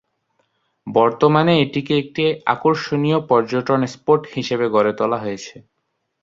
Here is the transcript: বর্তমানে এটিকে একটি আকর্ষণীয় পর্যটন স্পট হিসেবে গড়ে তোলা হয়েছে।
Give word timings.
বর্তমানে 0.87 1.53
এটিকে 1.63 1.93
একটি 1.97 2.23
আকর্ষণীয় 2.53 3.19
পর্যটন 3.29 3.79
স্পট 3.93 4.21
হিসেবে 4.35 4.65
গড়ে 4.75 4.93
তোলা 4.99 5.17
হয়েছে। 5.23 5.55